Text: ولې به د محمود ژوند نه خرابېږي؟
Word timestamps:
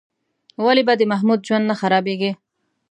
ولې 0.63 0.83
به 0.87 0.93
د 0.99 1.03
محمود 1.11 1.39
ژوند 1.47 1.65
نه 1.69 1.75
خرابېږي؟ 1.79 2.31